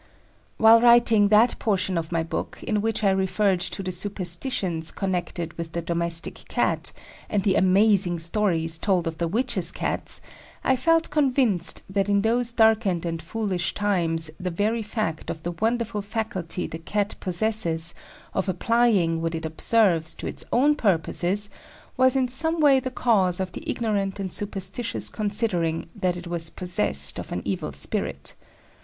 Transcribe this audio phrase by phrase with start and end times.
[0.57, 5.55] While writing that portion of my book in which I referred to the superstitions connected
[5.59, 6.91] with the domestic Cat,
[7.29, 10.19] and the amazing stories told of the witches' Cats,
[10.63, 15.43] I felt convinced that in those darkened and foolish times that the very fact of
[15.43, 17.93] the wonderful faculty the Cat possesses
[18.33, 21.51] of applying what it observes to its own purposes
[21.95, 26.49] was in some way the cause of the ignorant and superstitious considering that it was
[26.49, 28.33] "possessed" of an evil spirit.